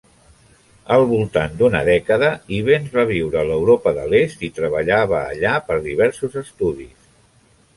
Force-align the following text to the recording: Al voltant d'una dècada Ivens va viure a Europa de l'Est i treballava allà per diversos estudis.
Al 0.93 1.03
voltant 1.09 1.51
d'una 1.59 1.81
dècada 1.89 2.31
Ivens 2.59 2.95
va 2.95 3.05
viure 3.11 3.41
a 3.43 3.59
Europa 3.59 3.93
de 3.99 4.07
l'Est 4.15 4.43
i 4.49 4.49
treballava 4.61 5.21
allà 5.35 5.55
per 5.69 5.79
diversos 5.89 6.41
estudis. 6.43 7.07